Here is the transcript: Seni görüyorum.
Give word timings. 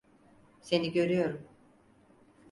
Seni 0.61 0.91
görüyorum. 0.91 1.47